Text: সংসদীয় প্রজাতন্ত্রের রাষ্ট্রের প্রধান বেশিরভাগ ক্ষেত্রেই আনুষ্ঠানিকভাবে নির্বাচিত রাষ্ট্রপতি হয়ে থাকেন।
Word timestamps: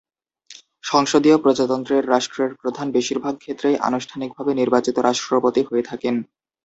সংসদীয় 0.83 1.37
প্রজাতন্ত্রের 1.37 2.03
রাষ্ট্রের 2.09 2.51
প্রধান 2.61 2.87
বেশিরভাগ 2.91 3.33
ক্ষেত্রেই 3.37 3.77
আনুষ্ঠানিকভাবে 3.87 4.51
নির্বাচিত 4.53 4.95
রাষ্ট্রপতি 4.99 5.61
হয়ে 5.69 5.87
থাকেন। 5.89 6.15